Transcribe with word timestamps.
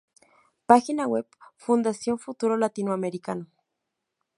Página 0.65 1.05
web 1.05 1.27
Fundación 1.57 2.17
Futuro 2.17 2.57
Latinoamericano 2.57 3.45